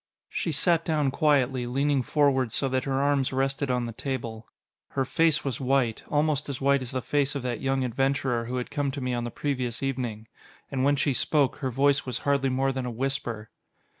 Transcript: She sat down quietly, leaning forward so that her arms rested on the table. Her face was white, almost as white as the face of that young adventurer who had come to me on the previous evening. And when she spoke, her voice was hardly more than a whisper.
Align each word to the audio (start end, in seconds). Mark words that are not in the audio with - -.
She 0.29 0.51
sat 0.51 0.83
down 0.83 1.11
quietly, 1.11 1.67
leaning 1.67 2.01
forward 2.01 2.51
so 2.51 2.67
that 2.69 2.85
her 2.85 2.99
arms 3.03 3.31
rested 3.31 3.69
on 3.69 3.85
the 3.85 3.91
table. 3.91 4.47
Her 4.93 5.05
face 5.05 5.43
was 5.45 5.61
white, 5.61 6.01
almost 6.09 6.49
as 6.49 6.59
white 6.59 6.81
as 6.81 6.89
the 6.89 7.03
face 7.03 7.35
of 7.35 7.43
that 7.43 7.61
young 7.61 7.83
adventurer 7.83 8.45
who 8.45 8.55
had 8.55 8.71
come 8.71 8.89
to 8.93 8.99
me 9.01 9.13
on 9.13 9.25
the 9.25 9.29
previous 9.29 9.83
evening. 9.83 10.27
And 10.71 10.83
when 10.83 10.95
she 10.95 11.13
spoke, 11.13 11.57
her 11.57 11.69
voice 11.69 12.03
was 12.03 12.17
hardly 12.25 12.49
more 12.49 12.71
than 12.71 12.87
a 12.87 12.89
whisper. 12.89 13.51